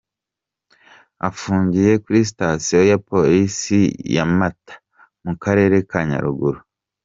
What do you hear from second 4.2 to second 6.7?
Mata mu karere ka Nyaruguru”.